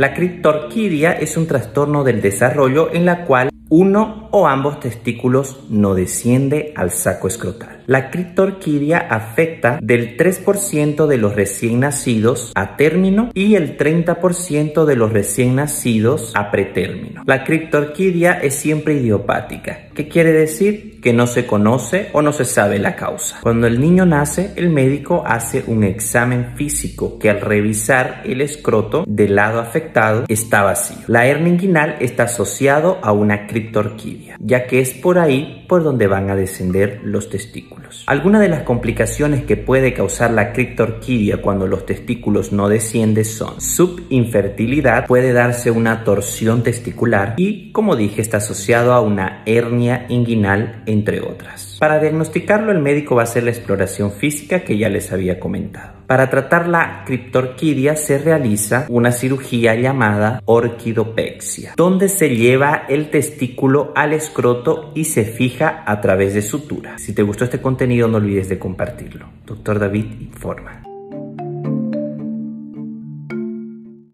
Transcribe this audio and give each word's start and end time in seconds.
La 0.00 0.14
criptorquidia 0.14 1.12
es 1.12 1.36
un 1.36 1.46
trastorno 1.46 2.04
del 2.04 2.22
desarrollo 2.22 2.88
en 2.90 3.04
la 3.04 3.26
cual 3.26 3.50
uno 3.68 4.30
o 4.30 4.48
ambos 4.48 4.80
testículos 4.80 5.60
no 5.68 5.94
desciende 5.94 6.72
al 6.74 6.90
saco 6.90 7.28
escrotal. 7.28 7.79
La 7.90 8.08
criptorquidia 8.08 8.98
afecta 8.98 9.80
del 9.82 10.16
3% 10.16 11.08
de 11.08 11.16
los 11.16 11.34
recién 11.34 11.80
nacidos 11.80 12.52
a 12.54 12.76
término 12.76 13.32
y 13.34 13.56
el 13.56 13.76
30% 13.76 14.84
de 14.84 14.94
los 14.94 15.12
recién 15.12 15.56
nacidos 15.56 16.30
a 16.36 16.52
pretérmino. 16.52 17.24
La 17.26 17.42
criptorquidia 17.42 18.34
es 18.34 18.54
siempre 18.54 18.94
idiopática. 18.94 19.88
¿Qué 19.92 20.06
quiere 20.06 20.30
decir? 20.30 21.00
Que 21.00 21.12
no 21.12 21.26
se 21.26 21.48
conoce 21.48 22.10
o 22.12 22.22
no 22.22 22.32
se 22.32 22.44
sabe 22.44 22.78
la 22.78 22.94
causa. 22.94 23.40
Cuando 23.42 23.66
el 23.66 23.80
niño 23.80 24.06
nace, 24.06 24.52
el 24.54 24.70
médico 24.70 25.24
hace 25.26 25.64
un 25.66 25.82
examen 25.82 26.54
físico 26.54 27.18
que 27.18 27.28
al 27.28 27.40
revisar 27.40 28.22
el 28.24 28.40
escroto 28.40 29.02
del 29.08 29.34
lado 29.34 29.58
afectado 29.58 30.26
está 30.28 30.62
vacío. 30.62 30.98
La 31.08 31.26
hernia 31.26 31.54
inguinal 31.54 31.96
está 31.98 32.24
asociado 32.24 33.00
a 33.02 33.10
una 33.10 33.48
criptorquidia, 33.48 34.36
ya 34.38 34.68
que 34.68 34.78
es 34.78 34.92
por 34.94 35.18
ahí 35.18 35.66
por 35.68 35.82
donde 35.82 36.06
van 36.06 36.30
a 36.30 36.36
descender 36.36 37.00
los 37.02 37.28
testículos. 37.28 37.79
Algunas 38.06 38.40
de 38.40 38.48
las 38.48 38.62
complicaciones 38.62 39.44
que 39.44 39.56
puede 39.56 39.92
causar 39.94 40.30
la 40.30 40.52
criptorquidia 40.52 41.42
cuando 41.42 41.66
los 41.66 41.86
testículos 41.86 42.52
no 42.52 42.68
descienden 42.68 43.24
son 43.24 43.60
subinfertilidad, 43.60 45.06
puede 45.06 45.32
darse 45.32 45.70
una 45.70 46.04
torsión 46.04 46.62
testicular 46.62 47.34
y, 47.36 47.72
como 47.72 47.96
dije, 47.96 48.20
está 48.20 48.38
asociado 48.38 48.92
a 48.92 49.00
una 49.00 49.42
hernia 49.46 50.06
inguinal, 50.08 50.82
entre 50.86 51.20
otras. 51.20 51.76
Para 51.80 51.98
diagnosticarlo, 51.98 52.72
el 52.72 52.80
médico 52.80 53.14
va 53.14 53.22
a 53.22 53.24
hacer 53.24 53.44
la 53.44 53.50
exploración 53.50 54.12
física 54.12 54.60
que 54.60 54.78
ya 54.78 54.88
les 54.88 55.12
había 55.12 55.38
comentado. 55.38 55.99
Para 56.10 56.28
tratar 56.28 56.66
la 56.66 57.04
criptorquidia 57.06 57.94
se 57.94 58.18
realiza 58.18 58.84
una 58.88 59.12
cirugía 59.12 59.76
llamada 59.76 60.42
orquidopexia, 60.44 61.74
donde 61.76 62.08
se 62.08 62.34
lleva 62.34 62.84
el 62.88 63.10
testículo 63.10 63.92
al 63.94 64.12
escroto 64.12 64.90
y 64.96 65.04
se 65.04 65.24
fija 65.24 65.84
a 65.86 66.00
través 66.00 66.34
de 66.34 66.42
sutura. 66.42 66.98
Si 66.98 67.14
te 67.14 67.22
gustó 67.22 67.44
este 67.44 67.60
contenido 67.60 68.08
no 68.08 68.16
olvides 68.16 68.48
de 68.48 68.58
compartirlo. 68.58 69.28
Doctor 69.46 69.78
David 69.78 70.06
informa. 70.20 70.89